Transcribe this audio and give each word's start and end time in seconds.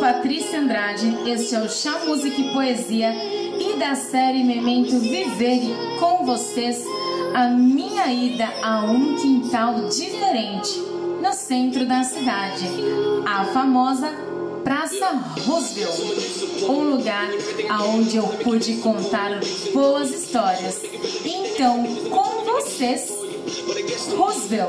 Patrícia 0.00 0.60
Andrade, 0.60 1.28
este 1.28 1.56
é 1.56 1.60
o 1.60 1.68
Chá 1.68 1.98
Música 2.06 2.40
e 2.40 2.52
Poesia 2.52 3.12
e 3.12 3.76
da 3.78 3.96
série 3.96 4.44
Memento 4.44 4.96
Viver 5.00 5.60
com 5.98 6.24
vocês 6.24 6.84
a 7.34 7.48
minha 7.48 8.06
ida 8.06 8.48
a 8.62 8.84
um 8.84 9.16
quintal 9.16 9.88
diferente 9.88 10.78
no 11.20 11.32
centro 11.32 11.84
da 11.84 12.04
cidade, 12.04 12.64
a 13.26 13.44
famosa 13.46 14.12
Praça 14.62 15.10
Roosevelt, 15.44 16.62
um 16.68 16.90
lugar 16.90 17.28
aonde 17.68 18.18
eu 18.18 18.24
pude 18.44 18.76
contar 18.76 19.40
boas 19.72 20.10
histórias. 20.10 20.80
Então, 21.24 21.84
com 22.10 22.44
vocês, 22.44 23.12
Roosevelt. 24.16 24.68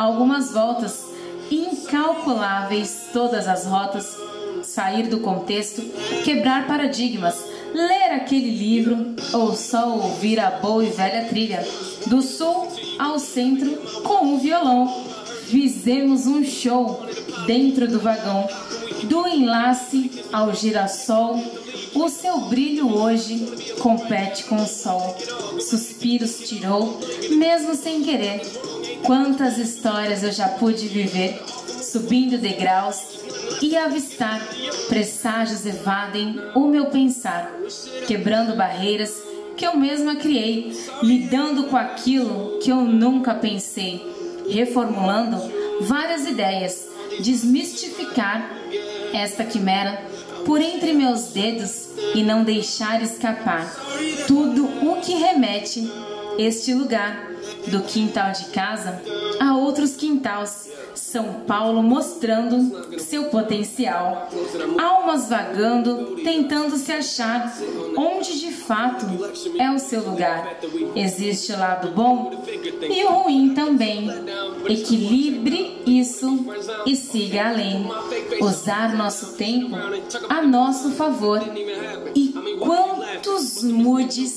algumas 0.00 0.50
voltas, 0.50 1.04
incalculáveis 1.50 3.08
todas 3.12 3.46
as 3.46 3.66
rotas. 3.66 4.16
Sair 4.62 5.08
do 5.08 5.20
contexto, 5.20 5.82
quebrar 6.24 6.66
paradigmas, 6.66 7.44
ler 7.74 8.12
aquele 8.12 8.50
livro 8.50 9.14
ou 9.32 9.54
só 9.54 9.90
ouvir 9.90 10.38
a 10.38 10.50
boa 10.50 10.84
e 10.84 10.90
velha 10.90 11.26
trilha. 11.26 11.66
Do 12.06 12.22
sul 12.22 12.68
ao 12.98 13.18
centro 13.18 13.76
com 14.02 14.24
um 14.24 14.38
violão. 14.38 15.04
Fizemos 15.48 16.26
um 16.26 16.44
show 16.44 17.04
dentro 17.46 17.88
do 17.88 18.00
vagão. 18.00 18.48
Do 19.04 19.26
enlace 19.26 20.24
ao 20.32 20.54
girassol, 20.54 21.42
o 21.94 22.08
seu 22.08 22.38
brilho 22.42 22.94
hoje 22.94 23.74
compete 23.80 24.44
com 24.44 24.56
o 24.56 24.66
sol. 24.66 25.16
Suspiros 25.58 26.38
tirou, 26.40 27.00
mesmo 27.30 27.74
sem 27.74 28.02
querer. 28.02 28.42
Quantas 29.04 29.58
histórias 29.58 30.22
eu 30.22 30.32
já 30.32 30.48
pude 30.48 30.86
viver, 30.86 31.42
subindo 31.82 32.38
degraus 32.38 33.20
e 33.62 33.76
avistar. 33.76 34.40
Presságios 34.88 35.66
evadem 35.66 36.40
o 36.54 36.66
meu 36.66 36.86
pensar, 36.86 37.50
quebrando 38.06 38.56
barreiras 38.56 39.22
que 39.56 39.66
eu 39.66 39.76
mesma 39.76 40.16
criei, 40.16 40.72
lidando 41.02 41.64
com 41.64 41.76
aquilo 41.76 42.58
que 42.62 42.70
eu 42.70 42.82
nunca 42.82 43.34
pensei, 43.34 44.00
reformulando 44.48 45.36
várias 45.82 46.26
ideias, 46.26 46.88
desmistificar 47.22 48.50
esta 49.12 49.44
quimera 49.44 50.02
por 50.46 50.60
entre 50.60 50.92
meus 50.92 51.32
dedos 51.32 51.88
e 52.14 52.22
não 52.22 52.42
deixar 52.42 53.02
escapar 53.02 53.70
tudo 54.26 54.64
o 54.64 55.00
que 55.00 55.14
remete 55.14 55.90
este 56.40 56.72
lugar 56.72 57.30
do 57.66 57.82
quintal 57.82 58.32
de 58.32 58.46
casa 58.46 59.00
a 59.38 59.56
outros 59.56 59.94
quintais. 59.94 60.70
São 60.94 61.40
Paulo 61.46 61.82
mostrando 61.82 62.98
seu 62.98 63.24
potencial. 63.24 64.28
Almas 64.78 65.28
vagando, 65.28 66.16
tentando 66.22 66.76
se 66.76 66.92
achar 66.92 67.52
onde 67.96 68.38
de 68.38 68.52
fato 68.52 69.06
é 69.58 69.70
o 69.70 69.78
seu 69.78 70.02
lugar. 70.02 70.56
Existe 70.94 71.52
lado 71.52 71.90
bom 71.90 72.44
e 72.46 73.04
o 73.04 73.08
ruim 73.08 73.54
também. 73.54 74.08
Equilibre 74.68 75.82
isso 75.86 76.46
e 76.86 76.94
siga 76.96 77.48
além. 77.48 77.88
Usar 78.40 78.94
nosso 78.94 79.34
tempo 79.34 79.76
a 80.28 80.42
nosso 80.42 80.90
favor. 80.92 81.40
E 82.14 82.34
quantos 83.20 83.62
mudes 83.62 84.36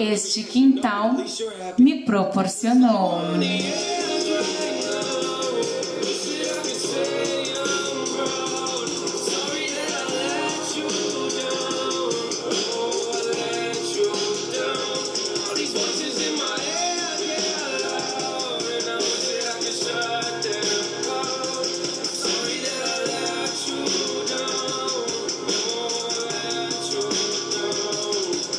este 0.00 0.42
quintal 0.42 1.16
me 1.78 2.04
proporcionou. 2.04 3.20